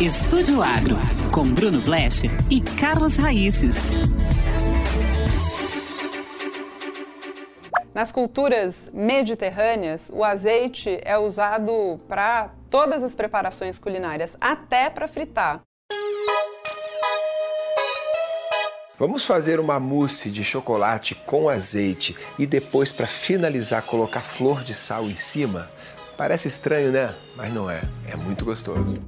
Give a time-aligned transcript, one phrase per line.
[0.00, 0.94] Estúdio Agro,
[1.34, 3.74] com Bruno Blecher e Carlos Raíces.
[7.92, 15.62] Nas culturas mediterrâneas, o azeite é usado para todas as preparações culinárias, até para fritar.
[19.00, 24.76] Vamos fazer uma mousse de chocolate com azeite e depois, para finalizar, colocar flor de
[24.76, 25.68] sal em cima?
[26.16, 27.12] Parece estranho, né?
[27.34, 27.82] Mas não é.
[28.08, 29.02] É muito gostoso.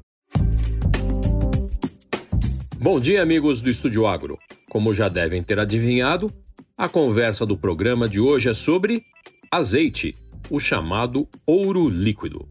[2.82, 4.38] Bom dia, amigos do Estúdio Agro.
[4.70, 6.32] Como já devem ter adivinhado,
[6.78, 9.04] a conversa do programa de hoje é sobre
[9.50, 10.16] azeite,
[10.48, 12.48] o chamado ouro líquido.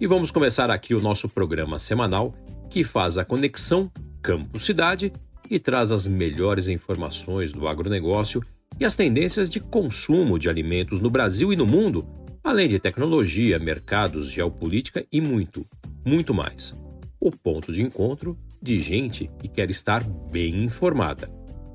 [0.00, 2.34] E vamos começar aqui o nosso programa semanal
[2.68, 3.88] que faz a conexão
[4.20, 5.12] campo-cidade
[5.48, 8.42] e traz as melhores informações do agronegócio
[8.80, 12.04] e as tendências de consumo de alimentos no Brasil e no mundo,
[12.42, 15.64] além de tecnologia, mercados, geopolítica e muito,
[16.04, 16.74] muito mais.
[17.20, 21.30] O ponto de encontro de gente que quer estar bem informada.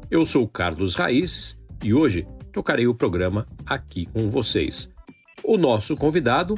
[0.10, 4.92] Eu sou Carlos Raíces e hoje tocarei o programa aqui com vocês.
[5.44, 6.56] O nosso convidado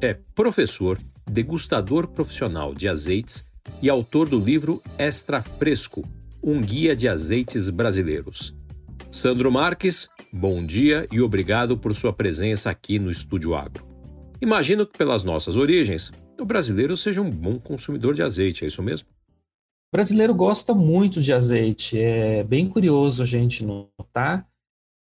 [0.00, 0.98] é professor,
[1.30, 3.44] degustador profissional de azeites
[3.80, 6.06] e autor do livro Extra Fresco,
[6.42, 8.54] um guia de azeites brasileiros.
[9.10, 13.86] Sandro Marques, bom dia e obrigado por sua presença aqui no Estúdio Agro.
[14.40, 18.82] Imagino que, pelas nossas origens, o brasileiro seja um bom consumidor de azeite, é isso
[18.82, 19.08] mesmo?
[19.96, 21.98] O brasileiro gosta muito de azeite.
[21.98, 24.46] É bem curioso a gente notar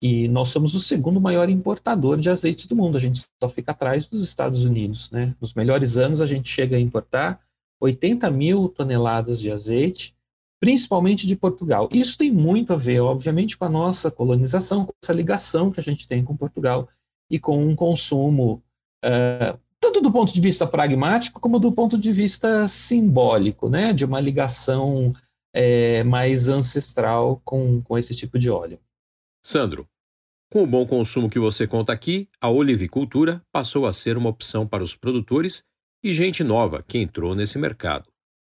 [0.02, 2.96] que nós somos o segundo maior importador de azeite do mundo.
[2.96, 5.08] A gente só fica atrás dos Estados Unidos.
[5.12, 5.36] Né?
[5.40, 7.40] Nos melhores anos, a gente chega a importar
[7.80, 10.16] 80 mil toneladas de azeite,
[10.60, 11.88] principalmente de Portugal.
[11.92, 15.84] Isso tem muito a ver, obviamente, com a nossa colonização, com essa ligação que a
[15.84, 16.88] gente tem com Portugal
[17.30, 18.60] e com um consumo
[19.04, 24.04] uh, tanto do ponto de vista pragmático como do ponto de vista simbólico, né, de
[24.04, 25.12] uma ligação
[25.52, 28.78] é, mais ancestral com, com esse tipo de óleo.
[29.44, 29.88] Sandro,
[30.52, 34.68] com o bom consumo que você conta aqui, a olivicultura passou a ser uma opção
[34.68, 35.64] para os produtores
[36.00, 38.08] e gente nova que entrou nesse mercado.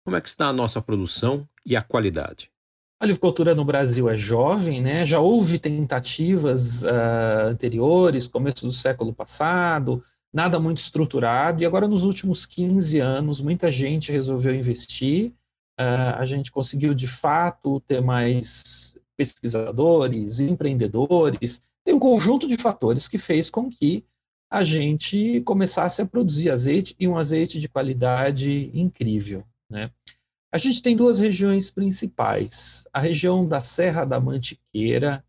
[0.05, 2.53] Como é que está a nossa produção e a qualidade?
[3.01, 5.05] A olivicultura no Brasil é jovem, né?
[5.05, 10.01] já houve tentativas uh, anteriores, começo do século passado,
[10.37, 15.33] nada muito estruturado, e agora nos últimos 15 anos muita gente resolveu investir,
[15.81, 23.09] uh, a gente conseguiu de fato ter mais pesquisadores, empreendedores, tem um conjunto de fatores
[23.09, 24.05] que fez com que
[24.53, 29.43] a gente começasse a produzir azeite e um azeite de qualidade incrível.
[29.71, 29.91] Né?
[30.53, 32.87] A gente tem duas regiões principais.
[32.93, 35.25] A região da Serra da Mantiqueira,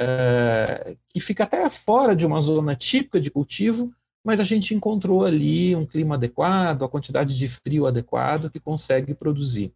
[0.00, 3.92] uh, que fica até fora de uma zona típica de cultivo,
[4.24, 9.14] mas a gente encontrou ali um clima adequado, a quantidade de frio adequado que consegue
[9.14, 9.74] produzir.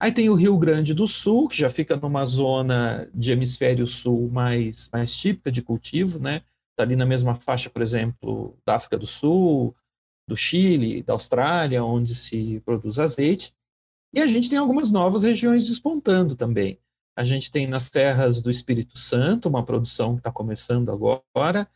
[0.00, 4.28] Aí tem o Rio Grande do Sul, que já fica numa zona de hemisfério sul
[4.28, 6.42] mais, mais típica de cultivo, né?
[6.72, 9.74] Está ali na mesma faixa, por exemplo, da África do Sul,
[10.26, 13.54] do Chile, da Austrália, onde se produz azeite.
[14.12, 16.78] E a gente tem algumas novas regiões despontando também.
[17.16, 21.68] A gente tem nas terras do Espírito Santo, uma produção que está começando agora,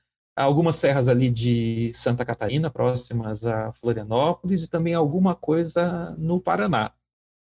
[0.45, 6.93] algumas serras ali de Santa Catarina, próximas a Florianópolis, e também alguma coisa no Paraná.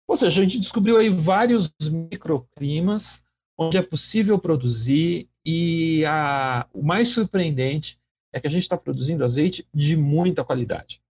[0.09, 3.23] Ou seja, a gente descobriu aí vários microclimas
[3.57, 8.01] onde é possível produzir, e a, o mais surpreendente
[8.33, 11.03] é que a gente está produzindo azeite de muita qualidade.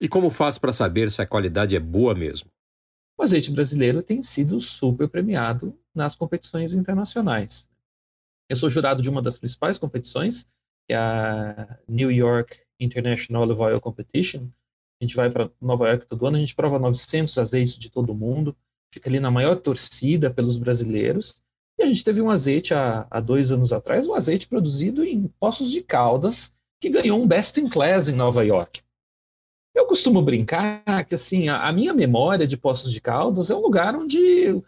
[0.00, 2.50] E como faz para saber se a qualidade é boa mesmo?
[3.16, 7.68] O azeite brasileiro tem sido super premiado nas competições internacionais.
[8.48, 10.46] Eu sou jurado de uma das principais competições,
[10.92, 14.48] é a New York International Olive Oil Competition.
[15.00, 18.14] A gente vai para Nova York todo ano, a gente prova 900 azeites de todo
[18.14, 18.56] mundo,
[18.92, 21.42] fica ali na maior torcida pelos brasileiros.
[21.78, 25.26] E a gente teve um azeite há, há dois anos atrás, um azeite produzido em
[25.40, 28.82] Poços de Caldas, que ganhou um Best in Class em Nova York.
[29.74, 33.60] Eu costumo brincar que assim a, a minha memória de Poços de Caldas é um
[33.60, 34.62] lugar onde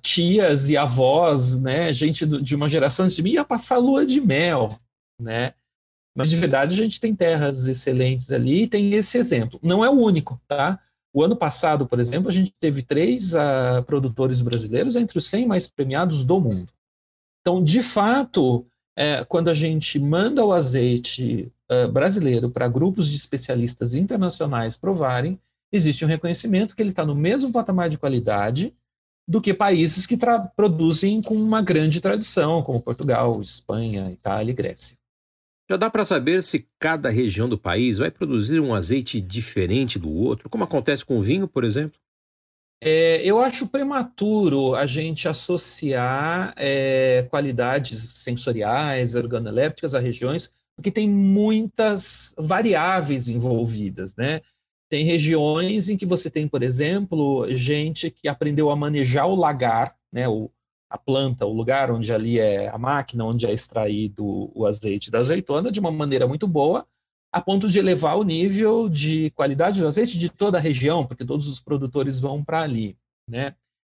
[0.00, 4.20] tias e avós, né, gente de uma geração antes de mim, ia passar lua de
[4.20, 4.78] mel,
[5.20, 5.54] né?
[6.16, 9.60] Mas de verdade a gente tem terras excelentes ali e tem esse exemplo.
[9.62, 10.80] Não é o único, tá?
[11.12, 15.46] O ano passado, por exemplo, a gente teve três uh, produtores brasileiros entre os 100
[15.46, 16.72] mais premiados do mundo.
[17.40, 23.16] Então, de fato, é, quando a gente manda o azeite uh, brasileiro para grupos de
[23.16, 25.40] especialistas internacionais provarem,
[25.72, 28.74] existe um reconhecimento que ele está no mesmo patamar de qualidade
[29.26, 30.18] do que países que
[30.56, 34.96] produzem com uma grande tradição, como Portugal, Espanha, Itália e Grécia.
[35.70, 40.10] Já dá para saber se cada região do país vai produzir um azeite diferente do
[40.10, 42.00] outro, como acontece com o vinho, por exemplo?
[42.80, 51.10] É, eu acho prematuro a gente associar é, qualidades sensoriais, organolépticas a regiões, porque tem
[51.10, 54.40] muitas variáveis envolvidas, né?
[54.88, 59.94] Tem regiões em que você tem, por exemplo, gente que aprendeu a manejar o lagar,
[60.10, 60.50] né, o,
[60.88, 65.18] a planta, o lugar onde ali é a máquina, onde é extraído o azeite da
[65.18, 66.86] azeitona, de uma maneira muito boa,
[67.30, 71.24] a ponto de elevar o nível de qualidade do azeite de toda a região, porque
[71.24, 72.96] todos os produtores vão para ali,
[73.28, 73.54] né?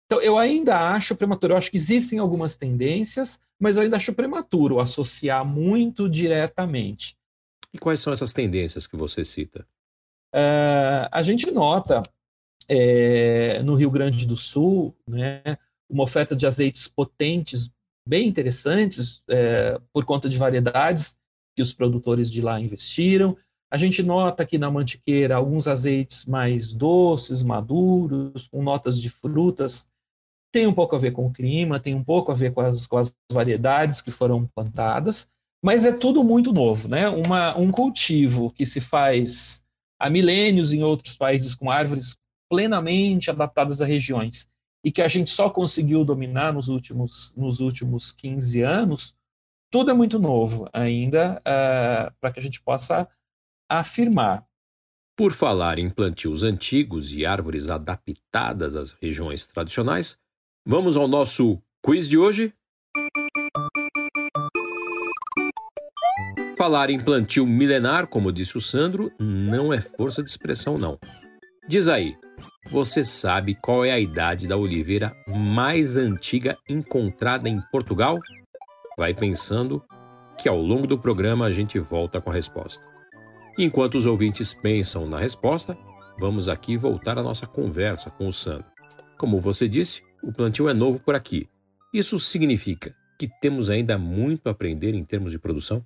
[0.06, 4.12] Então, eu ainda acho prematuro, eu acho que existem algumas tendências, mas eu ainda acho
[4.12, 7.16] prematuro associar muito diretamente.
[7.72, 9.64] E quais são essas tendências que você cita?
[10.34, 12.02] Uh, a gente nota
[12.68, 15.42] é, no Rio Grande do Sul, né,
[15.88, 17.68] uma oferta de azeites potentes,
[18.06, 21.16] bem interessantes, é, por conta de variedades
[21.56, 23.36] que os produtores de lá investiram.
[23.72, 29.86] A gente nota aqui na Mantiqueira alguns azeites mais doces, maduros, com notas de frutas.
[30.52, 32.86] Tem um pouco a ver com o clima, tem um pouco a ver com as,
[32.86, 35.28] com as variedades que foram plantadas,
[35.62, 37.08] mas é tudo muito novo, né?
[37.08, 39.62] Uma, um cultivo que se faz
[40.00, 42.16] há milênios em outros países com árvores
[42.50, 44.48] plenamente adaptadas a regiões
[44.82, 49.14] e que a gente só conseguiu dominar nos últimos, nos últimos 15 anos,
[49.70, 53.06] tudo é muito novo ainda uh, para que a gente possa
[53.68, 54.44] afirmar.
[55.16, 60.18] Por falar em plantios antigos e árvores adaptadas às regiões tradicionais,
[60.66, 62.54] vamos ao nosso quiz de hoje?
[66.60, 70.98] Falar em plantio milenar, como disse o Sandro, não é força de expressão, não.
[71.66, 72.14] Diz aí,
[72.70, 78.18] você sabe qual é a idade da oliveira mais antiga encontrada em Portugal?
[78.98, 79.82] Vai pensando
[80.36, 82.84] que ao longo do programa a gente volta com a resposta.
[83.58, 85.78] Enquanto os ouvintes pensam na resposta,
[86.18, 88.66] vamos aqui voltar à nossa conversa com o Sandro.
[89.16, 91.48] Como você disse, o plantio é novo por aqui.
[91.90, 95.82] Isso significa que temos ainda muito a aprender em termos de produção?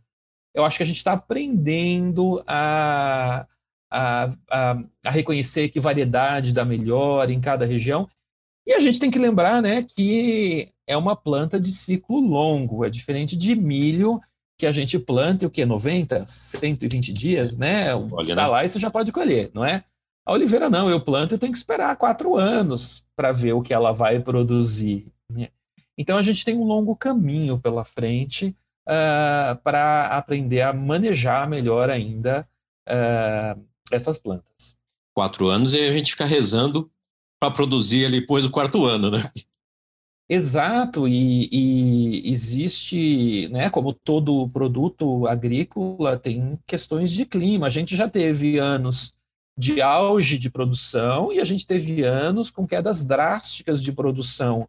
[0.55, 3.47] Eu acho que a gente está aprendendo a
[3.95, 8.09] a, a, a reconhecer que variedade dá melhor em cada região.
[8.67, 12.91] E a gente tem que lembrar né, que é uma planta de ciclo longo, é
[12.91, 14.21] diferente de milho
[14.59, 17.95] que a gente planta o que 90, 120 dias, né?
[17.95, 18.49] Olha, tá né?
[18.49, 19.85] lá e você já pode colher, não é?
[20.27, 23.75] A oliveira não, eu planto e tenho que esperar quatro anos para ver o que
[23.75, 25.13] ela vai produzir.
[25.31, 25.49] Né?
[25.99, 31.49] Então a gente tem um longo caminho pela frente uh, ah, para aprender a manejar
[31.49, 32.49] melhor ainda
[32.89, 34.77] uh, essas plantas.
[35.15, 36.91] Quatro anos e a gente fica rezando
[37.41, 39.31] para produzir ali depois do quarto ano, né?
[40.27, 47.67] Exato, e, e, existe, né, como todo produto agrícola, tem questões de clima.
[47.67, 49.13] A gente já teve anos
[49.57, 54.67] de auge de produção e a gente teve anos com quedas drásticas de produção.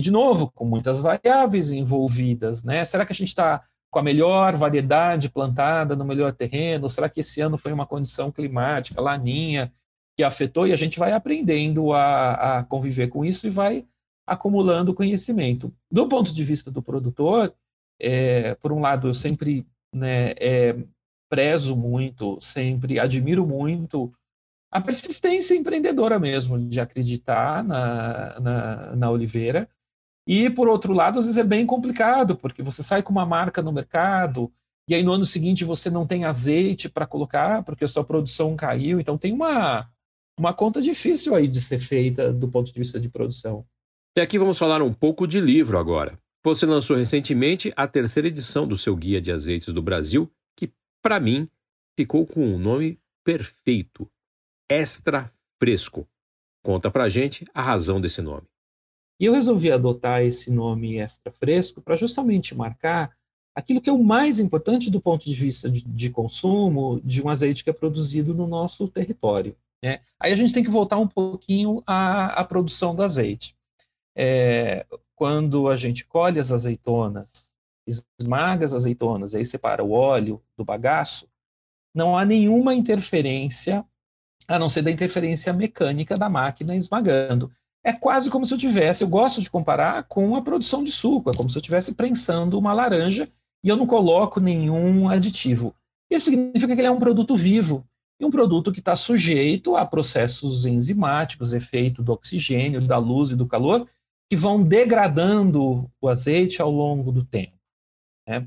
[0.00, 2.86] E, de novo, com muitas variáveis envolvidas, né?
[2.86, 6.88] Será que a gente está com a melhor variedade plantada no melhor terreno?
[6.88, 9.70] Será que esse ano foi uma condição climática, laninha,
[10.16, 10.66] que afetou?
[10.66, 13.84] E a gente vai aprendendo a, a conviver com isso e vai
[14.26, 15.70] acumulando conhecimento.
[15.92, 17.52] Do ponto de vista do produtor,
[18.00, 20.78] é, por um lado, eu sempre né, é,
[21.28, 24.10] prezo muito, sempre admiro muito
[24.72, 29.68] a persistência empreendedora mesmo, de acreditar na, na, na oliveira
[30.32, 33.60] e, por outro lado, às vezes é bem complicado, porque você sai com uma marca
[33.60, 34.48] no mercado,
[34.88, 38.54] e aí no ano seguinte você não tem azeite para colocar, porque a sua produção
[38.54, 39.00] caiu.
[39.00, 39.90] Então tem uma,
[40.38, 43.66] uma conta difícil aí de ser feita do ponto de vista de produção.
[44.16, 46.16] E aqui vamos falar um pouco de livro agora.
[46.44, 50.72] Você lançou recentemente a terceira edição do seu Guia de Azeites do Brasil, que,
[51.02, 51.48] para mim,
[51.98, 54.08] ficou com um nome perfeito:
[54.70, 56.08] Extra Fresco.
[56.62, 58.49] Conta pra gente a razão desse nome.
[59.20, 63.14] E eu resolvi adotar esse nome extra fresco para justamente marcar
[63.54, 67.28] aquilo que é o mais importante do ponto de vista de, de consumo de um
[67.28, 69.54] azeite que é produzido no nosso território.
[69.84, 70.00] Né?
[70.18, 73.54] Aí a gente tem que voltar um pouquinho à, à produção do azeite.
[74.16, 77.50] É, quando a gente colhe as azeitonas,
[77.86, 81.28] esmaga as azeitonas, aí separa o óleo do bagaço,
[81.94, 83.84] não há nenhuma interferência,
[84.48, 87.52] a não ser da interferência mecânica da máquina esmagando
[87.84, 91.30] é quase como se eu tivesse, eu gosto de comparar com a produção de suco,
[91.30, 93.28] é como se eu estivesse prensando uma laranja
[93.64, 95.74] e eu não coloco nenhum aditivo.
[96.10, 97.86] Isso significa que ele é um produto vivo,
[98.20, 103.36] e um produto que está sujeito a processos enzimáticos, efeito do oxigênio, da luz e
[103.36, 103.88] do calor,
[104.28, 107.56] que vão degradando o azeite ao longo do tempo.
[108.28, 108.46] Né?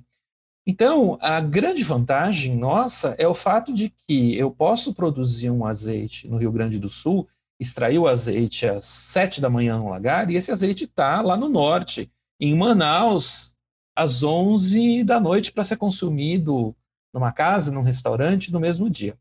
[0.66, 6.28] Então, a grande vantagem nossa é o fato de que eu posso produzir um azeite
[6.28, 7.28] no Rio Grande do Sul,
[7.60, 11.50] extrair o azeite às sete da manhã no lagar, e esse azeite está lá no
[11.50, 13.56] norte, em Manaus,
[13.96, 16.76] às onze da noite, para ser consumido
[17.14, 19.18] numa casa, num restaurante, no mesmo dia.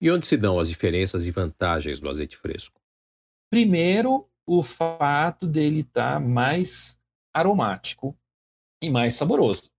[0.00, 2.80] E onde se dão as diferenças e vantagens do azeite fresco?
[3.50, 7.00] Primeiro, o fato dele estar tá mais
[7.32, 8.16] aromático
[8.82, 9.70] e mais saboroso.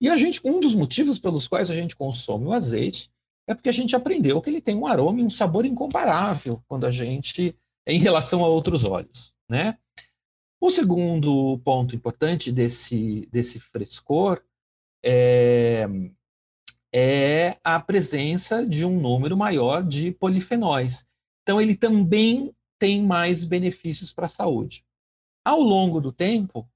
[0.00, 3.10] E a gente, um dos motivos pelos quais a gente consome o azeite
[3.46, 6.86] é porque a gente aprendeu que ele tem um aroma e um sabor incomparável quando
[6.86, 9.78] a gente em relação a outros óleos, né?
[10.60, 14.42] O segundo ponto importante desse, desse frescor
[15.04, 15.86] é,
[16.94, 21.06] é a presença de um número maior de polifenóis.
[21.42, 24.86] Então, ele também tem mais benefícios para a saúde.
[25.44, 26.66] Ao longo do tempo,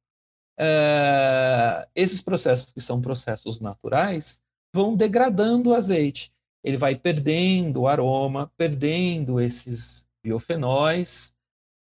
[0.59, 4.43] é, esses processos, que são processos naturais,
[4.75, 6.31] vão degradando o azeite.
[6.63, 11.33] Ele vai perdendo o aroma, perdendo esses biofenóis.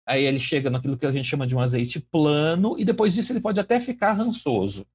[0.07, 3.31] Aí ele chega naquilo que a gente chama de um azeite plano, e depois disso
[3.31, 4.85] ele pode até ficar rançoso.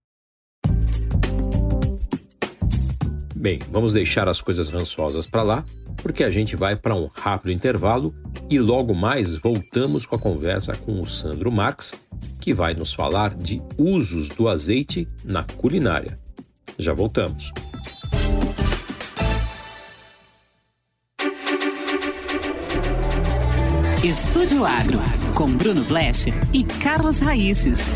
[3.41, 5.65] Bem, vamos deixar as coisas rançosas para lá,
[6.03, 8.15] porque a gente vai para um rápido intervalo
[8.51, 11.99] e logo mais voltamos com a conversa com o Sandro Marx,
[12.39, 16.21] que vai nos falar de usos do azeite na culinária.
[16.79, 17.51] Já voltamos.
[24.03, 24.99] Estúdio Agro,
[25.35, 27.93] com Bruno Blecher e Carlos Raíces.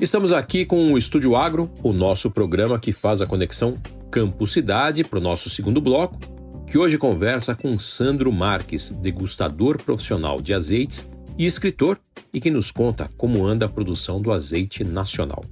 [0.00, 3.78] Estamos aqui com o Estúdio Agro, o nosso programa que faz a conexão
[4.10, 6.18] campo-cidade para o nosso segundo bloco,
[6.66, 11.08] que hoje conversa com Sandro Marques, degustador profissional de azeites
[11.38, 11.96] e escritor,
[12.34, 15.44] e que nos conta como anda a produção do azeite nacional.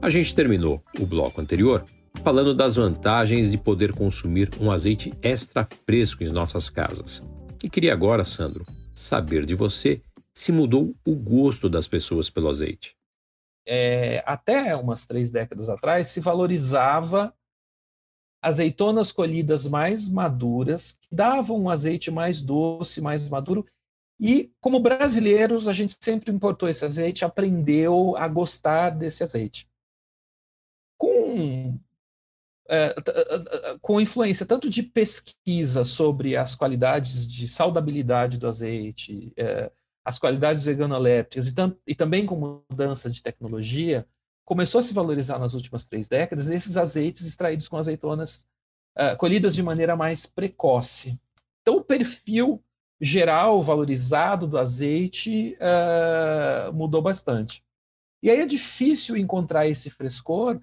[0.00, 1.84] A gente terminou o bloco anterior
[2.22, 7.26] falando das vantagens de poder consumir um azeite extra fresco em nossas casas.
[7.62, 10.02] E queria agora, Sandro, saber de você
[10.34, 12.94] se mudou o gosto das pessoas pelo azeite
[13.66, 17.32] é, até umas três décadas atrás, se valorizava
[18.42, 23.64] azeitonas colhidas mais maduras, que davam um azeite mais doce, mais maduro.
[24.18, 29.68] E, como brasileiros, a gente sempre importou esse azeite, aprendeu a gostar desse azeite.
[30.98, 31.78] Com,
[32.70, 32.94] é,
[33.82, 39.72] com influência tanto de pesquisa sobre as qualidades de saudabilidade do azeite, é,
[40.04, 44.06] as qualidades veganolépticas e, e também com mudança de tecnologia,
[44.44, 48.46] começou a se valorizar nas últimas três décadas esses azeites extraídos com azeitonas
[49.18, 51.18] colhidas de maneira mais precoce.
[51.62, 52.62] Então, o perfil
[53.00, 55.56] geral valorizado do azeite
[56.74, 57.64] mudou bastante.
[58.22, 60.60] E aí é difícil encontrar esse frescor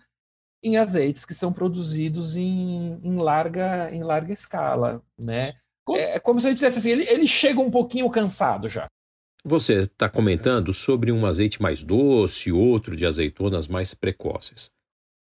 [0.64, 5.54] em azeites que são produzidos em, em larga, em larga escala, né?
[5.90, 8.88] É, é como se a gente dissesse assim, ele, ele chega um pouquinho cansado já.
[9.44, 14.72] Você está comentando sobre um azeite mais doce, outro de azeitonas mais precoces.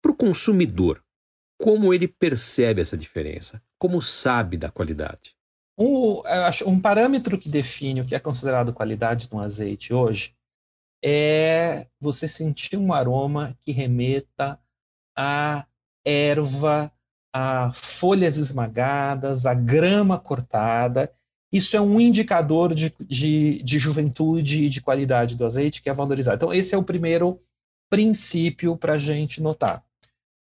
[0.02, 1.04] Para o consumidor,
[1.60, 3.62] como ele percebe essa diferença?
[3.78, 5.36] Como sabe da qualidade?
[5.78, 6.22] Um,
[6.68, 10.34] um parâmetro que define o que é considerado qualidade de um azeite hoje
[11.04, 14.60] é você sentir um aroma que remeta
[15.16, 15.66] a
[16.06, 16.92] erva,
[17.34, 21.12] a folhas esmagadas, a grama cortada
[21.56, 25.94] isso é um indicador de, de, de juventude e de qualidade do azeite que é
[25.94, 26.36] valorizado.
[26.36, 27.40] Então, esse é o primeiro
[27.90, 29.82] princípio para a gente notar.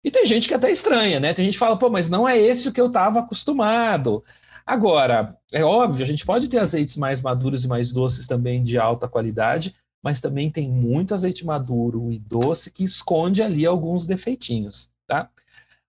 [0.03, 1.33] E tem gente que até estranha, né?
[1.33, 4.21] Tem gente que fala, pô, mas não é esse o que eu estava acostumado.
[4.65, 8.77] Agora, é óbvio, a gente pode ter azeites mais maduros e mais doces também de
[8.77, 14.89] alta qualidade, mas também tem muito azeite maduro e doce que esconde ali alguns defeitinhos,
[15.05, 15.29] tá?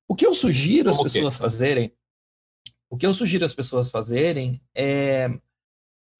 [0.06, 1.42] O que eu sugiro Como as pessoas que?
[1.42, 1.92] fazerem
[2.90, 5.30] o que eu sugiro as pessoas fazerem é,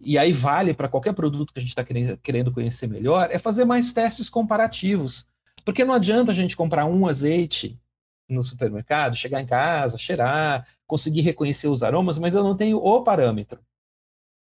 [0.01, 1.85] e aí vale para qualquer produto que a gente está
[2.23, 5.27] querendo conhecer melhor, é fazer mais testes comparativos.
[5.65, 7.79] Porque não adianta a gente comprar um azeite
[8.29, 13.03] no supermercado, chegar em casa, cheirar, conseguir reconhecer os aromas, mas eu não tenho o
[13.03, 13.61] parâmetro.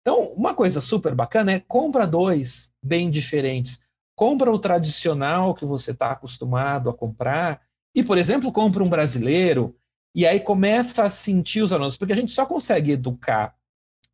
[0.02, 3.80] Então, uma coisa super bacana é compra dois bem diferentes.
[4.14, 7.60] Compra o tradicional que você está acostumado a comprar
[7.94, 9.76] e, por exemplo, compra um brasileiro
[10.14, 13.54] e aí começa a sentir os aromas, porque a gente só consegue educar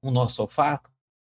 [0.03, 0.91] o nosso olfato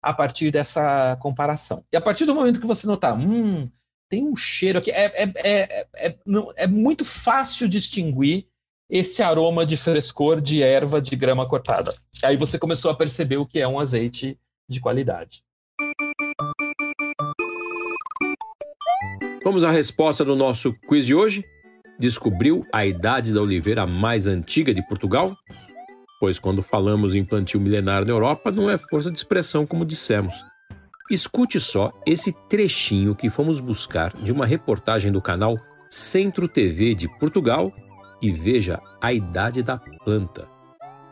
[0.02, 1.84] a partir dessa comparação.
[1.92, 3.70] E a partir do momento que você notar, hum,
[4.08, 6.18] tem um cheiro aqui, é, é, é, é,
[6.56, 8.46] é muito fácil distinguir
[8.88, 11.92] esse aroma de frescor de erva de grama cortada.
[12.24, 15.44] Aí você começou a perceber o que é um azeite de qualidade.
[19.46, 21.44] Vamos à resposta do nosso quiz de hoje?
[22.00, 25.36] Descobriu a idade da oliveira mais antiga de Portugal?
[26.18, 30.44] Pois quando falamos em plantio milenar na Europa, não é força de expressão como dissemos.
[31.08, 35.56] Escute só esse trechinho que fomos buscar de uma reportagem do canal
[35.88, 37.72] Centro TV de Portugal
[38.20, 40.48] e veja a idade da planta.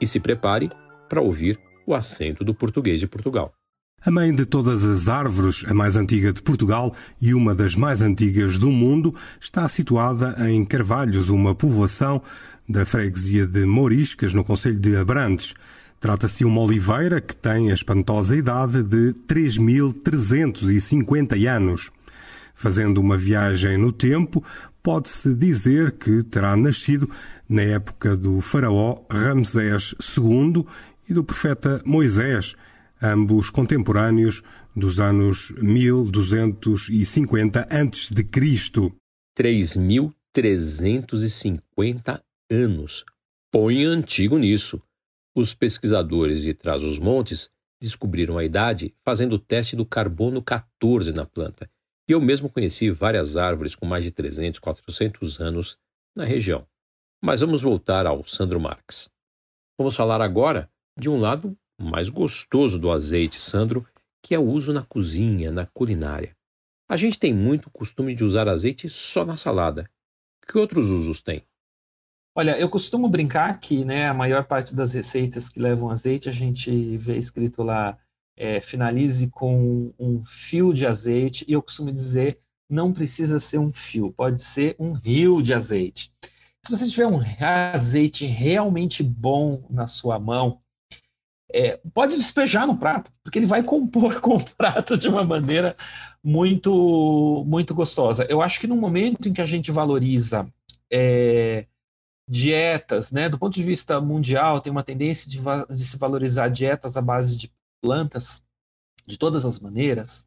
[0.00, 0.68] E se prepare
[1.08, 3.53] para ouvir o acento do português de Portugal.
[4.06, 8.02] A mãe de todas as árvores, a mais antiga de Portugal e uma das mais
[8.02, 12.20] antigas do mundo, está situada em Carvalhos, uma povoação
[12.68, 15.54] da freguesia de Mouriscas, no Conselho de Abrantes.
[15.98, 21.90] Trata-se de uma oliveira que tem a espantosa idade de 3.350 anos.
[22.54, 24.44] Fazendo uma viagem no tempo,
[24.82, 27.08] pode-se dizer que terá nascido
[27.48, 30.66] na época do faraó Ramsés II
[31.08, 32.54] e do profeta Moisés,
[33.04, 34.42] ambos contemporâneos
[34.74, 38.14] dos anos 1250 a.C.
[39.36, 43.04] 3.350 anos.
[43.52, 44.80] Põe antigo nisso.
[45.36, 51.68] Os pesquisadores de Trás-os-Montes descobriram a idade fazendo o teste do carbono 14 na planta.
[52.08, 55.76] E eu mesmo conheci várias árvores com mais de 300, 400 anos
[56.16, 56.66] na região.
[57.22, 59.10] Mas vamos voltar ao Sandro Marx.
[59.78, 63.86] Vamos falar agora de um lado mais gostoso do azeite, Sandro,
[64.22, 66.36] que é o uso na cozinha, na culinária.
[66.88, 69.90] A gente tem muito costume de usar azeite só na salada.
[70.46, 71.42] Que outros usos tem?
[72.36, 76.32] Olha, eu costumo brincar que né, a maior parte das receitas que levam azeite, a
[76.32, 77.96] gente vê escrito lá,
[78.36, 83.70] é, finalize com um fio de azeite, e eu costumo dizer, não precisa ser um
[83.70, 86.12] fio, pode ser um rio de azeite.
[86.64, 90.60] Se você tiver um azeite realmente bom na sua mão,
[91.54, 95.76] é, pode despejar no prato, porque ele vai compor com o prato de uma maneira
[96.22, 98.26] muito, muito gostosa.
[98.28, 100.52] Eu acho que no momento em que a gente valoriza
[100.92, 101.66] é,
[102.28, 106.96] dietas, né, do ponto de vista mundial, tem uma tendência de, de se valorizar dietas
[106.96, 108.42] à base de plantas,
[109.06, 110.26] de todas as maneiras.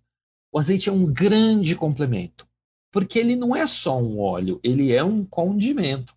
[0.49, 2.47] O azeite é um grande complemento,
[2.89, 6.15] porque ele não é só um óleo, ele é um condimento.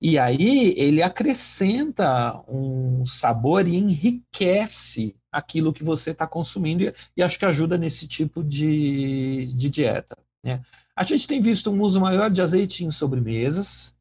[0.00, 7.22] E aí ele acrescenta um sabor e enriquece aquilo que você está consumindo e, e,
[7.22, 10.16] acho que ajuda nesse tipo de, de dieta.
[10.42, 10.62] Né?
[10.96, 13.94] A gente tem visto um uso maior de azeite em sobremesas.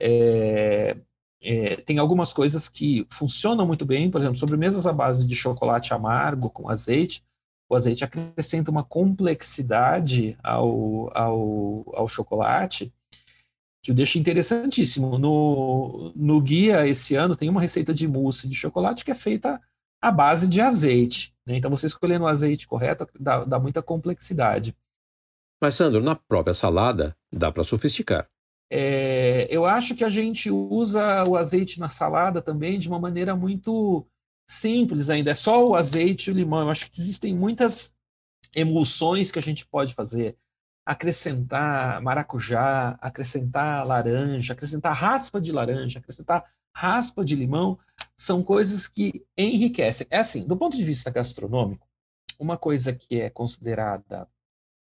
[0.00, 0.96] É,
[1.40, 5.94] é, tem algumas coisas que funcionam muito bem, por exemplo, sobremesas à base de chocolate
[5.94, 7.22] amargo com azeite.
[7.68, 12.92] O azeite acrescenta uma complexidade ao, ao, ao chocolate
[13.84, 15.18] que o deixa interessantíssimo.
[15.18, 19.60] No, no guia esse ano tem uma receita de mousse de chocolate que é feita
[20.00, 21.34] à base de azeite.
[21.44, 21.58] Né?
[21.58, 24.74] Então você escolhendo o azeite correto dá, dá muita complexidade.
[25.62, 28.26] Mas, Sandro, na própria salada dá para sofisticar.
[28.72, 33.36] É, eu acho que a gente usa o azeite na salada também de uma maneira
[33.36, 34.06] muito
[34.50, 35.30] simples ainda.
[35.30, 36.62] É só o azeite e o limão.
[36.62, 37.94] Eu acho que existem muitas
[38.56, 40.38] emulsões que a gente pode fazer
[40.84, 46.44] acrescentar maracujá, acrescentar laranja, acrescentar raspa de laranja, acrescentar
[46.74, 47.78] raspa de limão,
[48.16, 50.06] são coisas que enriquecem.
[50.10, 51.86] É assim, do ponto de vista gastronômico,
[52.38, 54.28] uma coisa que é considerada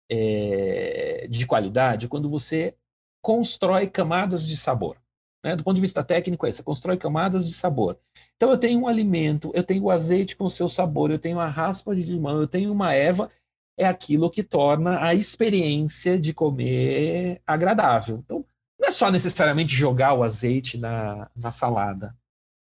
[0.09, 2.75] é, de qualidade é quando você
[3.21, 4.97] constrói camadas de sabor.
[5.43, 5.55] Né?
[5.55, 7.99] Do ponto de vista técnico, é você constrói camadas de sabor.
[8.35, 11.47] Então, eu tenho um alimento, eu tenho o azeite com seu sabor, eu tenho a
[11.47, 13.29] raspa de limão, eu tenho uma erva,
[13.77, 18.21] é aquilo que torna a experiência de comer agradável.
[18.23, 18.45] Então,
[18.79, 22.15] não é só necessariamente jogar o azeite na, na salada.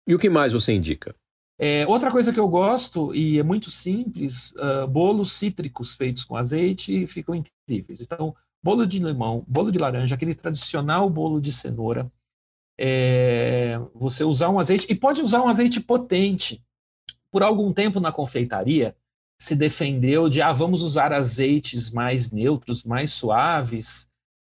[0.06, 1.14] E o que mais você indica?
[1.58, 6.36] É, outra coisa que eu gosto, e é muito simples, uh, bolos cítricos feitos com
[6.36, 8.00] azeite ficam incríveis.
[8.00, 12.10] Então, bolo de limão, bolo de laranja, aquele tradicional bolo de cenoura,
[12.76, 16.62] é, você usar um azeite, e pode usar um azeite potente.
[17.30, 18.96] Por algum tempo na confeitaria,
[19.40, 24.08] se defendeu de, ah, vamos usar azeites mais neutros, mais suaves.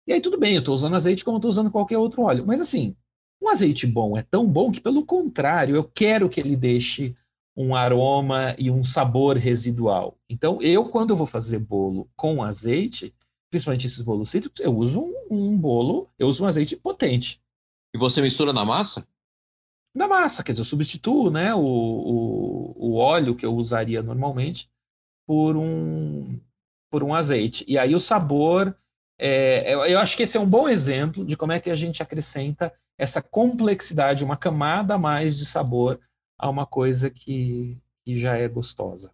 [0.07, 2.45] E aí tudo bem, eu estou usando azeite como estou usando qualquer outro óleo.
[2.47, 2.97] Mas assim,
[3.43, 7.14] um azeite bom é tão bom que, pelo contrário, eu quero que ele deixe
[7.57, 10.17] um aroma e um sabor residual.
[10.29, 13.12] Então, eu, quando eu vou fazer bolo com azeite,
[13.51, 17.41] principalmente esses bolos cítricos, eu uso um, um bolo, eu uso um azeite potente.
[17.95, 19.09] E você mistura na massa?
[19.98, 24.70] Na massa, quer dizer, eu substituo né, o, o, o óleo que eu usaria normalmente
[25.26, 26.40] por um,
[26.88, 27.64] por um azeite.
[27.66, 28.78] E aí o sabor,
[29.18, 32.00] é, eu acho que esse é um bom exemplo de como é que a gente
[32.00, 35.98] acrescenta essa complexidade, uma camada a mais de sabor
[36.38, 39.12] a uma coisa que, que já é gostosa.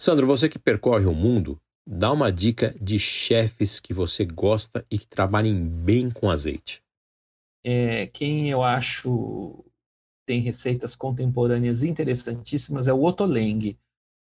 [0.00, 4.98] Sandro, você que percorre o mundo, dá uma dica de chefes que você gosta e
[4.98, 6.82] que trabalhem bem com azeite.
[7.62, 9.62] É, quem eu acho
[10.26, 13.76] tem receitas contemporâneas interessantíssimas é o Otto Leng.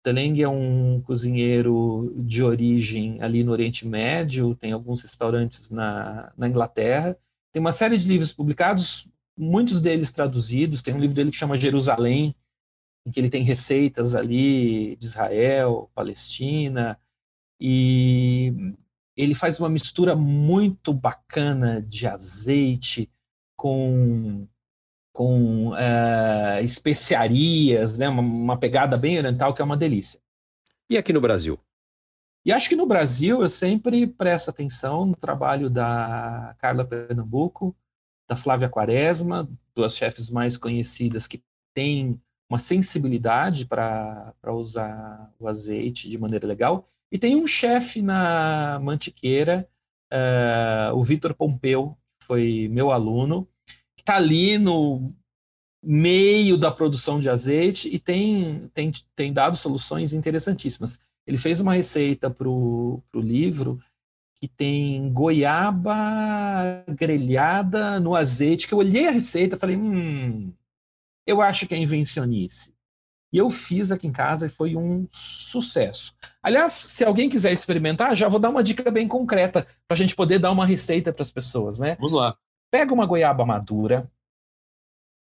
[0.02, 6.48] Otto é um cozinheiro de origem ali no Oriente Médio, tem alguns restaurantes na, na
[6.48, 7.16] Inglaterra,
[7.52, 11.61] tem uma série de livros publicados, muitos deles traduzidos, tem um livro dele que chama
[11.61, 12.35] Jerusalém,
[13.07, 16.98] em que ele tem receitas ali de Israel, Palestina,
[17.61, 18.74] e
[19.16, 23.11] ele faz uma mistura muito bacana de azeite
[23.57, 24.48] com
[25.12, 28.09] com uh, especiarias, né?
[28.09, 30.18] Uma, uma, pegada bem oriental que é uma delícia.
[30.88, 31.59] E aqui no Brasil?
[32.44, 37.77] E acho que no Brasil eu sempre presto atenção no trabalho da Carla Pernambuco,
[38.29, 41.42] da Flávia Quaresma, duas chefes mais conhecidas que
[41.75, 46.88] têm uma sensibilidade para usar o azeite de maneira legal.
[47.11, 49.68] E tem um chefe na Mantiqueira,
[50.12, 53.48] uh, o Vitor Pompeu, que foi meu aluno,
[54.02, 55.14] que está ali no
[55.82, 60.98] meio da produção de azeite e tem, tem, tem dado soluções interessantíssimas.
[61.26, 63.80] Ele fez uma receita para o livro
[64.36, 70.52] que tem goiaba grelhada no azeite, que eu olhei a receita e falei, hum,
[71.24, 72.74] eu acho que é invencionice.
[73.32, 76.12] E eu fiz aqui em casa e foi um sucesso.
[76.42, 80.14] Aliás, se alguém quiser experimentar, já vou dar uma dica bem concreta para a gente
[80.14, 81.96] poder dar uma receita para as pessoas, né?
[81.96, 82.36] Vamos lá.
[82.72, 84.11] Pega uma goiaba madura,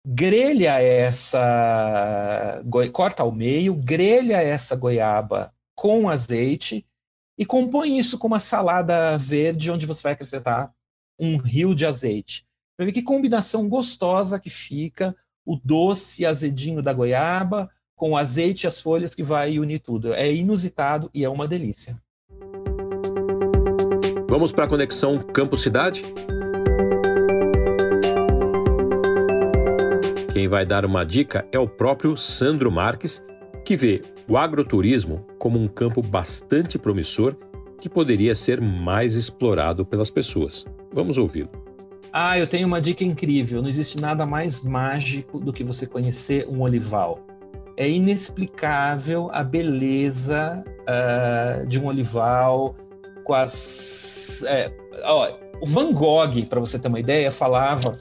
[0.06, 6.86] grelha essa, corta ao meio, grelha essa goiaba com azeite
[7.36, 10.72] e compõe isso com uma salada verde onde você vai acrescentar
[11.18, 12.46] um rio de azeite.
[12.76, 15.12] Para ver que combinação gostosa que fica
[15.44, 20.14] o doce azedinho da goiaba, com o azeite e as folhas que vai unir tudo.
[20.14, 22.00] É inusitado e é uma delícia.
[24.28, 26.02] Vamos para a conexão campo-cidade?
[30.34, 33.24] Quem vai dar uma dica é o próprio Sandro Marques,
[33.64, 37.36] que vê o agroturismo como um campo bastante promissor
[37.80, 40.64] que poderia ser mais explorado pelas pessoas.
[40.92, 41.50] Vamos ouvi-lo.
[42.12, 43.62] Ah, eu tenho uma dica incrível.
[43.62, 47.24] Não existe nada mais mágico do que você conhecer um olival
[47.76, 52.74] é inexplicável a beleza uh, de um olival
[53.24, 54.44] com as.
[54.46, 54.70] É,
[55.04, 57.94] ó, o Van Gogh, para você ter uma ideia, falava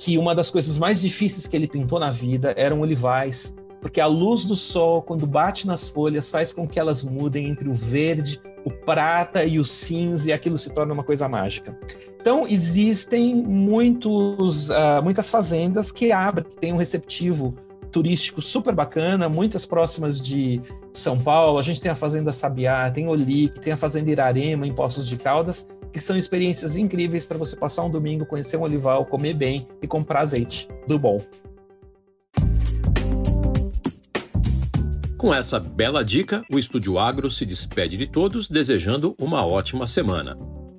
[0.00, 4.06] que uma das coisas mais difíceis que ele pintou na vida eram olivais, porque a
[4.06, 8.40] luz do sol, quando bate nas folhas, faz com que elas mudem entre o verde,
[8.64, 11.78] o prata e o cinza, e aquilo se torna uma coisa mágica.
[12.18, 17.54] Então, existem muitos, uh, muitas fazendas que abrem, têm um receptivo
[17.92, 20.62] turístico super bacana, muitas próximas de
[20.94, 21.58] São Paulo.
[21.58, 25.18] A gente tem a Fazenda Sabiá, tem Olic, tem a Fazenda Irarema, em Poços de
[25.18, 29.66] Caldas, que são experiências incríveis para você passar um domingo, conhecer um olival, comer bem
[29.82, 31.24] e comprar azeite do bom.
[35.16, 40.34] Com essa bela dica, o Estúdio Agro se despede de todos, desejando uma ótima semana.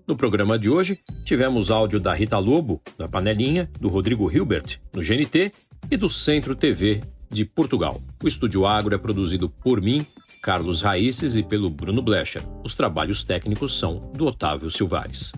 [0.07, 5.01] No programa de hoje, tivemos áudio da Rita Lobo, da Panelinha, do Rodrigo Hilbert, no
[5.01, 5.51] GNT
[5.91, 8.01] e do Centro TV de Portugal.
[8.23, 10.05] O Estúdio Agro é produzido por mim,
[10.41, 12.41] Carlos Raíces e pelo Bruno Blecher.
[12.63, 15.31] Os trabalhos técnicos são do Otávio Silvares.